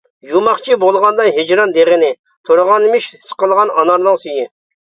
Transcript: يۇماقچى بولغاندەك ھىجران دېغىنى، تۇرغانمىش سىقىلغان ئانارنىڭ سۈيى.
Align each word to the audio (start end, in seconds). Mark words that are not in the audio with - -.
يۇماقچى 0.27 0.77
بولغاندەك 0.83 1.29
ھىجران 1.41 1.75
دېغىنى، 1.75 2.09
تۇرغانمىش 2.49 3.11
سىقىلغان 3.29 3.75
ئانارنىڭ 3.77 4.23
سۈيى. 4.25 4.53